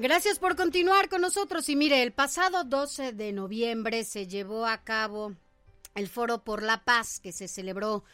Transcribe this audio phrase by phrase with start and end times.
[0.00, 1.68] Gracias por continuar con nosotros.
[1.68, 5.34] Y mire, el pasado 12 de noviembre se llevó a cabo
[5.96, 8.04] el Foro por la Paz que se celebró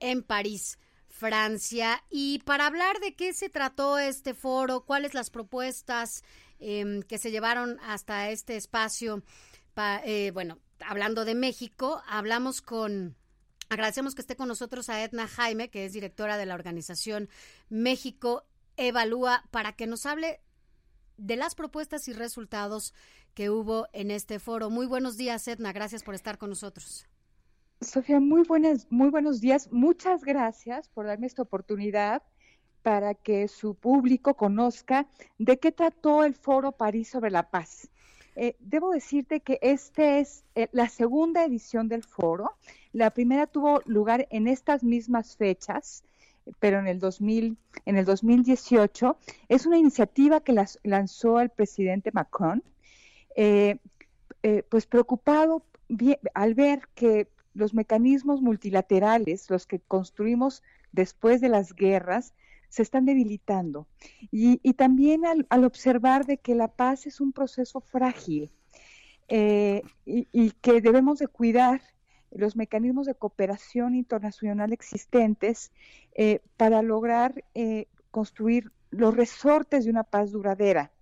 [0.00, 0.78] en París.
[1.06, 2.02] Francia.
[2.10, 6.24] Y para hablar de qué se trató este foro, cuáles las propuestas
[6.58, 9.22] em, que se llevaron hasta este espacio,
[9.76, 13.16] eh, bueno, hablando de México, hablamos con
[13.68, 17.28] Agradecemos que esté con nosotros a Edna Jaime, que es directora de la organización
[17.68, 18.44] México
[18.76, 20.40] Evalúa, para que nos hable
[21.16, 22.94] de las propuestas y resultados
[23.34, 24.70] que hubo en este foro.
[24.70, 25.72] Muy buenos días, Edna.
[25.72, 27.06] Gracias por estar con nosotros.
[27.80, 29.70] Sofía, muy buenas, muy buenos días.
[29.72, 32.22] Muchas gracias por darme esta oportunidad
[32.82, 35.06] para que su público conozca
[35.38, 37.88] de qué trató el Foro París sobre la Paz.
[38.36, 42.52] Eh, debo decirte que esta es eh, la segunda edición del foro.
[42.92, 46.04] La primera tuvo lugar en estas mismas fechas,
[46.60, 47.56] pero en el, 2000,
[47.86, 49.16] en el 2018.
[49.48, 52.62] Es una iniciativa que las, lanzó el presidente Macron,
[53.36, 53.78] eh,
[54.68, 55.64] pues preocupado
[56.34, 62.34] al ver que los mecanismos multilaterales, los que construimos después de las guerras,
[62.68, 63.86] se están debilitando.
[64.32, 68.50] Y, también al, observar de que la paz es un proceso frágil
[69.28, 71.80] eh, y, que debemos de cuidar
[72.34, 75.72] los mecanismos de cooperación internacional existentes
[76.14, 80.92] eh, para lograr eh, construir los resortes de una paz duradera.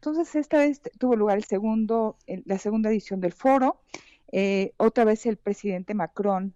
[0.00, 3.80] Entonces, esta vez tuvo lugar el segundo, la segunda edición del foro.
[4.32, 6.54] Eh, otra vez el presidente Macron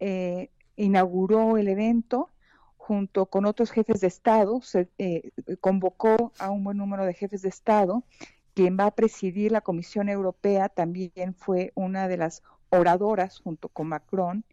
[0.00, 2.28] eh, inauguró el evento
[2.76, 5.30] junto con otros jefes de Estado, se eh,
[5.60, 8.02] convocó a un buen número de jefes de Estado.
[8.54, 13.88] Quien va a presidir la Comisión Europea también fue una de las oradoras junto con
[13.88, 14.44] Macron.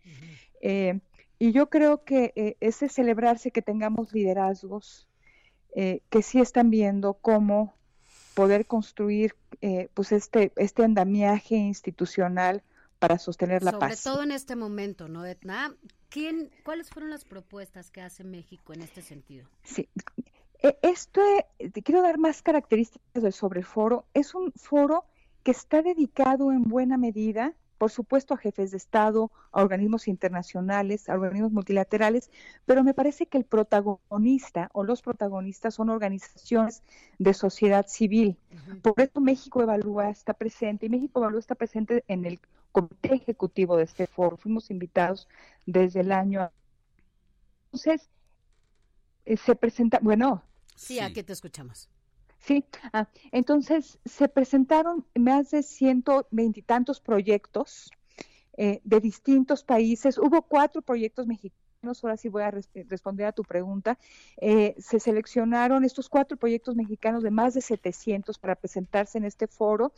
[0.62, 5.08] y yo creo que ese celebrarse que tengamos liderazgos
[5.74, 7.76] que sí están viendo cómo
[8.36, 12.62] poder construir eh, pues este, este andamiaje institucional
[13.00, 14.00] para sostener la paz.
[14.00, 15.74] Sobre todo en este momento, ¿no, Etna?
[16.10, 19.48] ¿Quién, ¿Cuáles fueron las propuestas que hace México en este sentido?
[19.64, 19.90] Sí,
[20.62, 21.22] e, esto,
[21.58, 24.06] te quiero dar más características sobre el foro.
[24.14, 25.06] Es un foro
[25.44, 27.54] que está dedicado en buena medida
[27.86, 32.32] por supuesto a jefes de Estado, a organismos internacionales, a organismos multilaterales,
[32.66, 36.82] pero me parece que el protagonista o los protagonistas son organizaciones
[37.20, 38.40] de sociedad civil.
[38.82, 42.40] Por eso México Evalúa está presente y México Evalúa está presente en el
[42.72, 44.36] comité ejecutivo de este foro.
[44.36, 45.28] Fuimos invitados
[45.68, 46.50] desde el año.
[47.66, 48.10] Entonces,
[49.26, 50.42] eh, se presenta, bueno.
[50.76, 51.88] Sí, aquí te escuchamos.
[52.46, 52.64] Sí,
[52.94, 57.90] ah, entonces se presentaron más de ciento veintitantos proyectos
[58.56, 60.20] eh, de distintos países.
[60.20, 63.98] Hubo cuatro proyectos mexicanos, ahora sí voy a responder a tu pregunta.
[64.38, 69.48] Eh, se seleccionaron estos cuatro proyectos mexicanos de más de 700 para presentarse en este
[69.48, 69.92] foro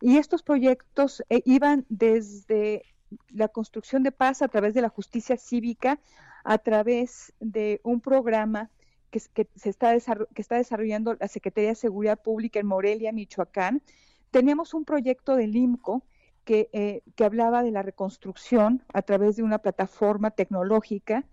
[0.00, 2.86] y estos proyectos eh, iban desde
[3.28, 6.00] la construcción de paz a través de la justicia cívica,
[6.44, 8.70] a través de un programa
[9.10, 13.82] que, se está, que está desarrollando la Secretaría de Seguridad Pública en Morelia, Michoacán.
[14.30, 16.04] Tenemos un proyecto del IMCO
[16.44, 21.24] que, eh, que hablaba de la reconstrucción a través de una plataforma tecnológica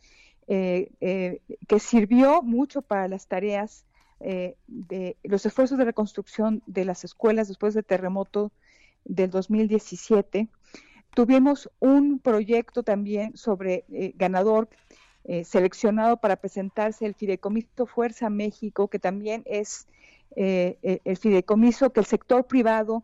[0.48, 3.86] eh, eh, que sirvió mucho para las tareas
[4.20, 8.52] de los esfuerzos de reconstrucción de las escuelas después del terremoto
[9.06, 10.48] del 2017.
[11.14, 14.70] Tuvimos un proyecto también sobre ganador
[15.30, 19.86] eh, seleccionado para presentarse el Fideicomiso Fuerza México, que también es
[20.38, 23.04] eh, eh, el fideicomiso que el sector privado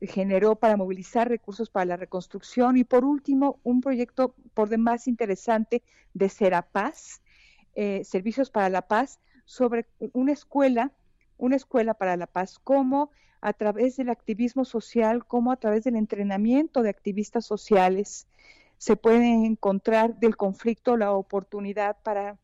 [0.00, 2.76] generó para movilizar recursos para la reconstrucción.
[2.76, 5.84] Y por último, un proyecto por demás interesante
[6.14, 7.22] de Serapaz,
[8.02, 10.90] Servicios para la Paz, sobre una escuela,
[11.36, 15.94] una escuela para la paz, como a través del activismo social, como a través del
[15.94, 18.26] entrenamiento de activistas sociales,
[18.78, 22.38] se puede encontrar del conflicto la oportunidad para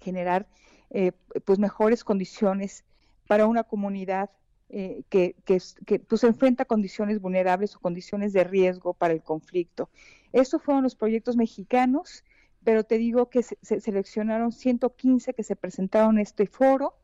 [0.00, 0.48] generar
[0.90, 1.12] eh,
[1.44, 2.84] pues mejores condiciones
[3.26, 4.30] para una comunidad
[4.68, 9.90] eh, que, que, que pues, enfrenta condiciones vulnerables o condiciones de riesgo para el conflicto.
[10.32, 12.24] Estos fueron los proyectos mexicanos
[12.66, 16.96] pero te digo que se, seleccionaron 115 que se presentaron en este foro.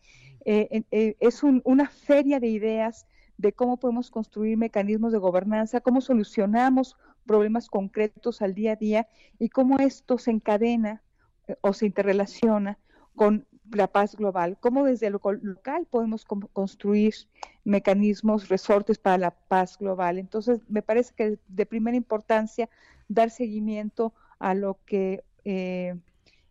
[0.45, 0.83] Eh,
[1.21, 6.97] es una feria de ideas de cómo podemos construir mecanismos de gobernanza, cómo solucionamos
[7.27, 9.09] problemas concretos al día a día
[9.39, 11.03] y cómo esto se encadena
[11.49, 12.79] eh, o se interrelaciona
[13.15, 17.15] con la paz global, cómo desde lo local podemos construir
[17.65, 20.19] mecanismos, resortes para la paz global.
[20.19, 22.69] Entonces, me parece que de primera importancia
[23.09, 25.95] dar seguimiento a lo que eh,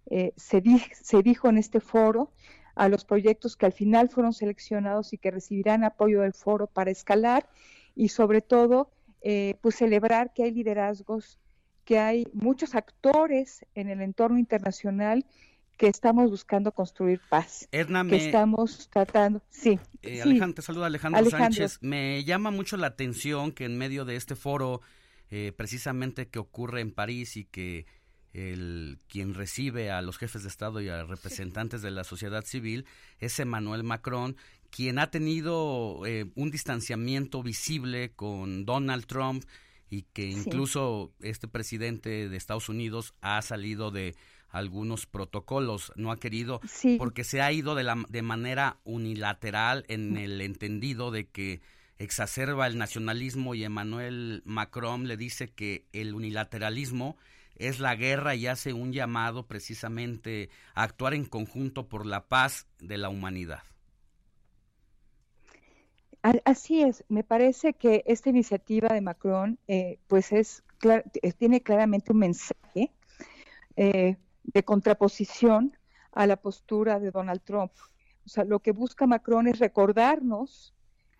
[0.10, 0.64] eh, se,
[1.02, 2.32] se dijo en este foro,
[2.76, 6.92] a los proyectos que al final fueron seleccionados y que recibirán apoyo del foro para
[6.92, 7.48] escalar
[7.96, 8.90] y sobre todo,
[9.22, 11.40] eh, pues celebrar que hay liderazgos,
[11.86, 15.26] que hay muchos actores en el entorno internacional
[15.78, 17.68] que estamos buscando construir paz.
[17.72, 19.80] Edna, que estamos tratando, sí.
[20.04, 21.80] Eh, Alejandro, te saluda Alejandro, Sánchez.
[21.82, 24.82] Me llama mucho la atención que en medio de este foro,
[25.32, 27.88] eh, precisamente que ocurre en París y que
[28.34, 32.86] el quien recibe a los jefes de Estado y a representantes de la sociedad civil
[33.20, 34.38] es Emmanuel Macron,
[34.72, 39.44] quien ha tenido eh, un distanciamiento visible con Donald Trump
[39.90, 44.16] y que incluso este presidente de Estados Unidos ha salido de
[44.50, 46.62] algunos protocolos, no ha querido,
[46.98, 51.62] porque se ha ido de, la, de manera unilateral en el entendido de que
[51.98, 57.18] exacerba el nacionalismo y Emmanuel Macron le dice que el unilateralismo
[57.56, 62.68] es la guerra y hace un llamado precisamente a actuar en conjunto por la paz
[62.80, 63.64] de la humanidad.
[66.22, 70.64] Así es, me parece que esta iniciativa de Macron eh, pues es
[71.38, 72.92] tiene claramente un mensaje
[73.76, 75.78] eh, de contraposición
[76.12, 77.72] a la postura de Donald Trump.
[78.26, 80.74] O sea, lo que busca Macron es recordarnos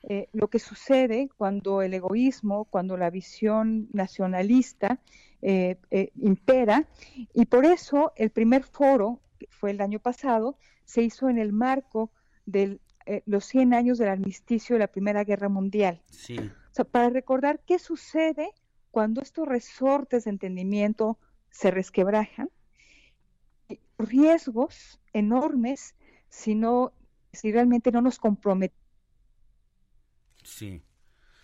[0.04, 5.00] eh, lo que sucede cuando el egoísmo, cuando la visión nacionalista
[5.44, 6.88] eh, eh, impera,
[7.34, 11.54] y por eso el primer foro, que fue el año pasado, se hizo en el
[11.54, 12.12] marco
[13.06, 16.02] de los 100 años del armisticio de la Primera Guerra Mundial.
[16.10, 16.38] Sí.
[16.38, 18.52] O sea, para recordar qué sucede
[18.92, 21.18] cuando estos resortes de entendimiento
[21.50, 22.50] se resquebrajan
[23.98, 25.96] riesgos enormes
[26.30, 26.94] si no,
[27.32, 28.82] si realmente no nos comprometemos.
[30.44, 30.82] Sí.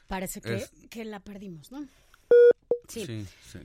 [0.07, 1.85] Parece que, la perdimos, ¿no?
[2.87, 3.25] Sí.
[3.43, 3.59] sí,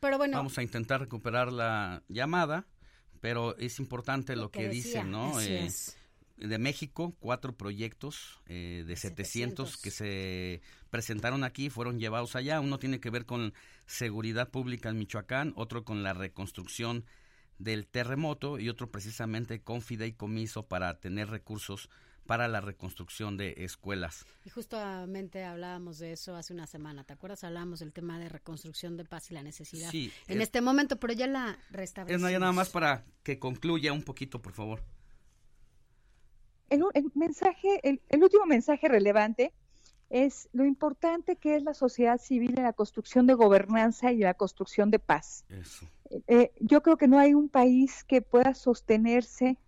[0.00, 0.36] Pero bueno.
[0.36, 2.66] Vamos a intentar recuperar la llamada,
[3.20, 5.40] pero es importante lo, que, dice, ¿no?
[5.40, 5.68] Eh,
[6.38, 12.60] de México, cuatro proyectos eh, de 700, que se presentaron aquí, fueron llevados allá.
[12.60, 13.54] Uno tiene que ver con
[13.86, 17.04] seguridad pública en Michoacán, otro con la reconstrucción
[17.58, 21.90] del terremoto y otro precisamente con fideicomiso para tener recursos
[22.28, 24.26] para la reconstrucción de escuelas.
[24.44, 27.42] Y justamente hablábamos de eso hace una semana, ¿te acuerdas?
[27.42, 31.14] Hablábamos del tema de reconstrucción de paz y la necesidad sí, en este momento, pero
[31.14, 32.28] ya la restablecimos.
[32.28, 34.84] Es ya nada más para que concluya un poquito, por favor.
[36.70, 36.84] El,
[37.14, 39.52] mensaje, el, último mensaje relevante
[40.10, 44.34] es lo importante que es la sociedad civil en la construcción de gobernanza y la
[44.34, 45.44] construcción de paz.
[45.48, 45.86] Eso.
[46.26, 49.58] Eh, yo creo que no hay un país que pueda sostenerse,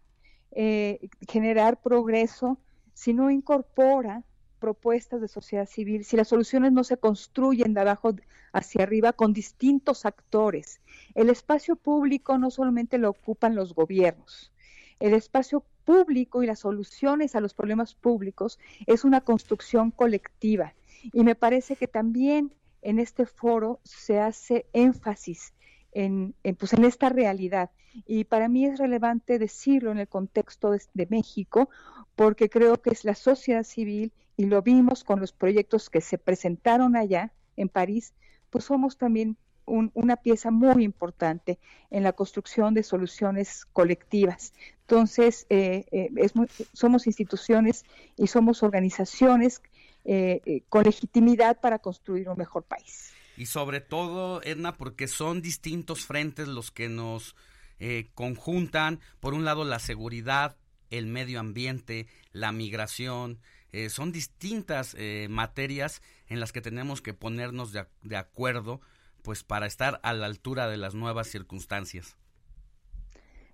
[0.52, 2.58] eh, generar progreso,
[2.94, 4.24] si no incorpora
[4.58, 8.14] propuestas de sociedad civil, si las soluciones no se construyen de abajo
[8.52, 10.80] hacia arriba con distintos actores.
[11.14, 14.52] El espacio público no solamente lo ocupan los gobiernos,
[15.00, 20.74] el espacio público y las soluciones a los problemas públicos es una construcción colectiva.
[21.12, 25.54] Y me parece que también en este foro se hace énfasis
[25.92, 27.70] en, pues en esta realidad.
[28.06, 31.70] Y para mí es relevante decirlo en el contexto de, México,
[32.14, 36.16] porque creo que es la sociedad civil, y lo vimos con los proyectos que se
[36.16, 38.14] presentaron allá en París,
[38.48, 39.36] pues somos también
[39.70, 41.58] una pieza muy importante
[41.90, 44.52] en la construcción de soluciones colectivas.
[44.82, 46.32] Entonces, eh, eh, es
[46.72, 47.84] somos instituciones
[48.16, 49.62] y somos organizaciones
[50.04, 56.04] eh, con legitimidad para construir un mejor país y sobre todo, Edna, porque son distintos
[56.04, 57.34] frentes los que nos
[57.78, 59.00] eh, conjuntan.
[59.18, 60.58] Por un lado, la seguridad,
[60.90, 63.40] el medio ambiente, la migración.
[63.72, 68.82] Eh, son distintas eh, materias en las que tenemos que ponernos de acuerdo
[69.22, 72.16] pues para estar a la altura de las nuevas circunstancias.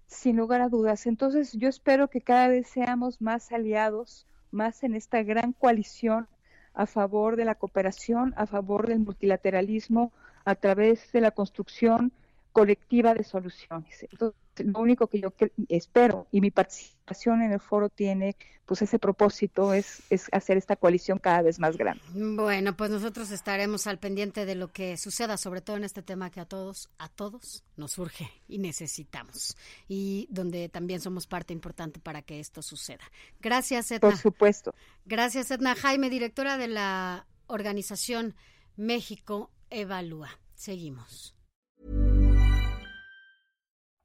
[0.06, 1.06] Sin lugar a dudas.
[1.06, 6.28] Entonces yo espero que cada vez seamos más aliados, más en esta gran coalición
[6.74, 10.12] a favor de la cooperación, a favor del multilateralismo,
[10.44, 12.12] a través de la construcción
[12.52, 14.06] colectiva de soluciones.
[14.64, 15.32] Lo único que yo
[15.68, 18.36] espero y mi participación en el foro tiene
[18.66, 22.02] pues ese propósito es, es hacer esta coalición cada vez más grande.
[22.12, 26.30] Bueno, pues nosotros estaremos al pendiente de lo que suceda, sobre todo en este tema
[26.30, 29.56] que a todos, a todos nos surge y necesitamos
[29.88, 33.04] y donde también somos parte importante para que esto suceda.
[33.40, 34.00] Gracias, Edna.
[34.00, 34.74] Por supuesto.
[35.04, 38.34] Gracias, Edna Jaime, directora de la organización
[38.76, 40.30] México Evalúa.
[40.56, 41.35] Seguimos.